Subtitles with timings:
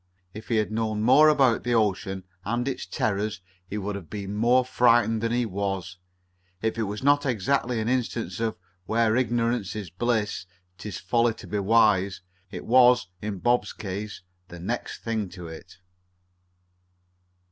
[0.33, 4.33] If he had known more about the ocean and its terrors he would have been
[4.33, 5.99] more frightened than he was.
[6.59, 10.47] If it was not exactly an instance of "where ignorance is bliss,
[10.79, 15.77] 'tis folly to be wise," it was, in Bob's case, the next thing to it.